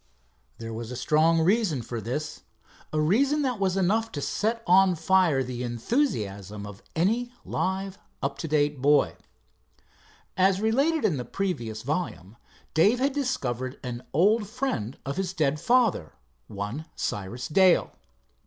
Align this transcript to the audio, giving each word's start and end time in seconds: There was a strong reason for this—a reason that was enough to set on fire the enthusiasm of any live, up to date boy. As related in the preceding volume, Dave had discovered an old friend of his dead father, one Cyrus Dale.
There 0.57 0.73
was 0.73 0.89
a 0.89 0.95
strong 0.95 1.41
reason 1.41 1.83
for 1.83 2.01
this—a 2.01 2.99
reason 2.99 3.43
that 3.43 3.59
was 3.59 3.77
enough 3.77 4.11
to 4.13 4.19
set 4.23 4.63
on 4.65 4.95
fire 4.95 5.43
the 5.43 5.61
enthusiasm 5.61 6.65
of 6.65 6.81
any 6.95 7.31
live, 7.45 7.99
up 8.19 8.39
to 8.39 8.47
date 8.47 8.81
boy. 8.81 9.15
As 10.35 10.59
related 10.59 11.05
in 11.05 11.17
the 11.17 11.23
preceding 11.23 11.75
volume, 11.75 12.35
Dave 12.73 12.97
had 12.97 13.13
discovered 13.13 13.79
an 13.83 14.01
old 14.11 14.47
friend 14.49 14.97
of 15.05 15.17
his 15.17 15.33
dead 15.33 15.59
father, 15.59 16.13
one 16.47 16.85
Cyrus 16.95 17.47
Dale. 17.47 17.91